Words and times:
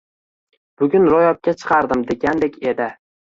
Bugun 0.81 1.05
ro`yobga 1.11 1.53
chiqardim 1.63 2.03
degandek 2.13 2.57
edi 2.73 2.89